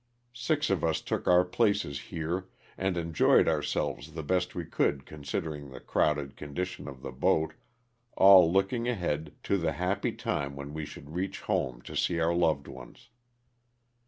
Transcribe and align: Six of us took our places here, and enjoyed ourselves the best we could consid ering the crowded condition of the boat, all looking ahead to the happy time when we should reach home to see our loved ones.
Six 0.33 0.71
of 0.71 0.83
us 0.83 0.99
took 0.99 1.27
our 1.27 1.45
places 1.45 1.99
here, 2.09 2.47
and 2.75 2.97
enjoyed 2.97 3.47
ourselves 3.47 4.13
the 4.13 4.23
best 4.23 4.55
we 4.55 4.65
could 4.65 5.05
consid 5.05 5.43
ering 5.43 5.69
the 5.71 5.79
crowded 5.79 6.35
condition 6.35 6.87
of 6.87 7.03
the 7.03 7.11
boat, 7.11 7.53
all 8.17 8.51
looking 8.51 8.87
ahead 8.87 9.35
to 9.43 9.57
the 9.59 9.73
happy 9.73 10.13
time 10.13 10.55
when 10.55 10.73
we 10.73 10.85
should 10.85 11.11
reach 11.13 11.41
home 11.41 11.83
to 11.83 11.95
see 11.95 12.19
our 12.19 12.33
loved 12.33 12.67
ones. 12.67 13.09